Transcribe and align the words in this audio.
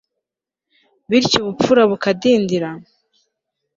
bityo 1.09 1.37
ubupfura 1.41 1.81
bukadindira 1.91 2.69